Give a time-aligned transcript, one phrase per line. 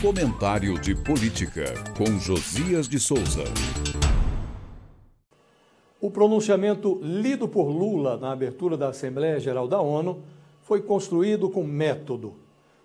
[0.00, 3.42] Comentário de Política, com Josias de Souza.
[6.00, 10.22] O pronunciamento lido por Lula na abertura da Assembleia Geral da ONU
[10.62, 12.34] foi construído com método.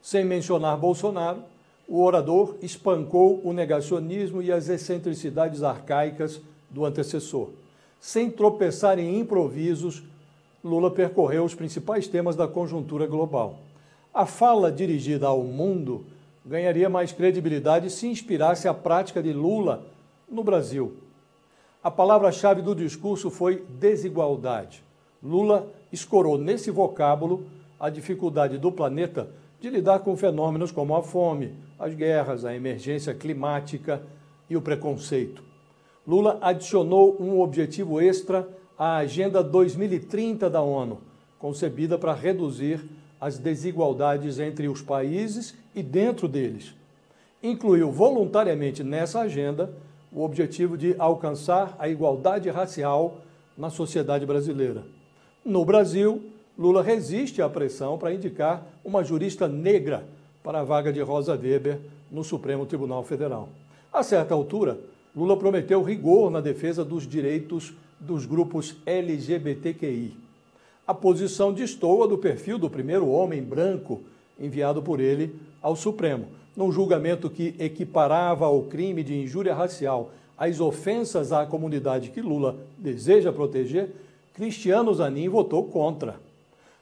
[0.01, 1.43] Sem mencionar Bolsonaro,
[1.87, 7.49] o orador espancou o negacionismo e as excentricidades arcaicas do antecessor.
[7.99, 10.01] Sem tropeçar em improvisos,
[10.63, 13.59] Lula percorreu os principais temas da conjuntura global.
[14.11, 16.05] A fala dirigida ao mundo
[16.45, 19.85] ganharia mais credibilidade se inspirasse a prática de Lula
[20.29, 20.97] no Brasil.
[21.83, 24.83] A palavra-chave do discurso foi desigualdade.
[25.21, 27.45] Lula escorou nesse vocábulo
[27.79, 29.29] a dificuldade do planeta
[29.59, 34.01] de lidar com fenômenos como a fome, as guerras, a emergência climática
[34.49, 35.43] e o preconceito.
[36.05, 38.47] Lula adicionou um objetivo extra
[38.77, 40.99] à Agenda 2030 da ONU,
[41.39, 42.83] concebida para reduzir
[43.23, 46.75] as desigualdades entre os países e dentro deles.
[47.41, 49.73] Incluiu voluntariamente nessa agenda
[50.11, 53.21] o objetivo de alcançar a igualdade racial
[53.57, 54.83] na sociedade brasileira.
[55.43, 56.21] No Brasil,
[56.59, 60.03] Lula resiste à pressão para indicar uma jurista negra
[60.43, 61.79] para a vaga de Rosa Weber
[62.11, 63.47] no Supremo Tribunal Federal.
[63.91, 64.77] A certa altura,
[65.15, 70.22] Lula prometeu rigor na defesa dos direitos dos grupos LGBTQI
[70.85, 74.01] a posição destoa do perfil do primeiro homem branco
[74.39, 80.59] enviado por ele ao Supremo, num julgamento que equiparava o crime de injúria racial às
[80.59, 83.91] ofensas à comunidade que Lula deseja proteger,
[84.33, 86.19] Cristiano Zanin votou contra.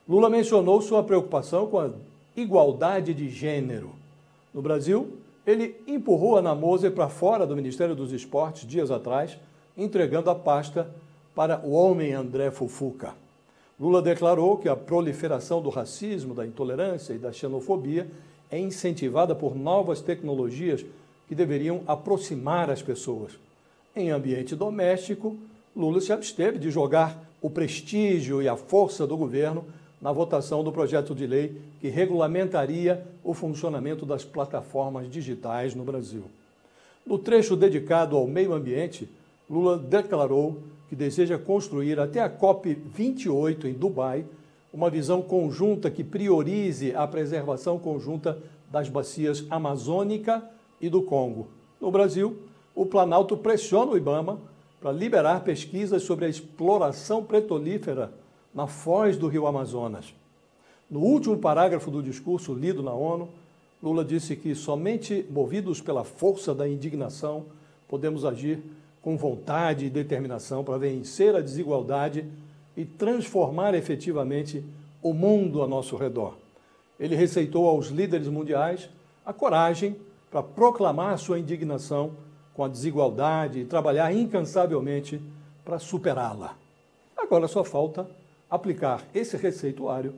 [0.08, 1.90] Lula mencionou sua preocupação com a
[2.36, 3.92] igualdade de gênero.
[4.54, 9.38] No Brasil, ele empurrou a Ana Moser para fora do Ministério dos Esportes dias atrás,
[9.78, 10.90] entregando a pasta
[11.36, 13.14] para o homem André Fufuca.
[13.82, 18.08] Lula declarou que a proliferação do racismo, da intolerância e da xenofobia
[18.52, 20.86] é incentivada por novas tecnologias
[21.28, 23.32] que deveriam aproximar as pessoas.
[23.96, 25.36] Em ambiente doméstico,
[25.76, 29.66] Lula se absteve de jogar o prestígio e a força do governo
[30.00, 36.26] na votação do projeto de lei que regulamentaria o funcionamento das plataformas digitais no Brasil.
[37.04, 39.10] No trecho dedicado ao meio ambiente,
[39.52, 44.26] Lula declarou que deseja construir até a COP28 em Dubai
[44.74, 48.42] uma visão conjunta que priorize a preservação conjunta
[48.72, 50.42] das bacias amazônica
[50.80, 51.50] e do Congo.
[51.82, 52.38] No Brasil,
[52.74, 54.40] o Planalto pressiona o IBAMA
[54.80, 58.14] para liberar pesquisas sobre a exploração petrolífera
[58.56, 60.14] na foz do rio Amazonas.
[60.90, 63.28] No último parágrafo do discurso lido na ONU,
[63.84, 67.46] Lula disse que somente movidos pela força da indignação
[67.90, 68.64] podemos agir
[69.02, 72.26] com vontade e determinação para vencer a desigualdade
[72.78, 74.64] e transformar efetivamente
[75.02, 76.38] o mundo a nosso redor.
[77.00, 78.90] Ele receitou aos líderes mundiais
[79.26, 79.96] a coragem
[80.30, 82.12] para proclamar sua indignação
[82.54, 85.22] com a desigualdade e trabalhar incansavelmente
[85.66, 86.56] para superá-la.
[87.18, 88.10] Agora só falta
[88.50, 90.14] aplicar esse receituário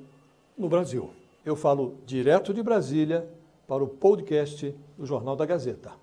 [0.58, 1.10] no Brasil.
[1.46, 3.28] Eu falo direto de Brasília
[3.68, 6.03] para o podcast do Jornal da Gazeta.